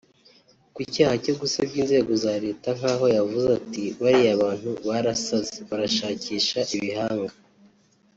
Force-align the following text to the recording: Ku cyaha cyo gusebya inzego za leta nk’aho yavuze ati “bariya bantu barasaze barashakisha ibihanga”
Ku 0.73 0.81
cyaha 0.93 1.15
cyo 1.23 1.33
gusebya 1.41 1.77
inzego 1.83 2.11
za 2.23 2.33
leta 2.45 2.67
nk’aho 2.77 3.05
yavuze 3.17 3.47
ati 3.59 3.83
“bariya 4.01 4.41
bantu 4.43 4.69
barasaze 4.87 5.55
barashakisha 5.69 6.59
ibihanga” 6.77 7.29